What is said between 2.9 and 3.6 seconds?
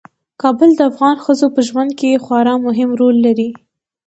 رول لري.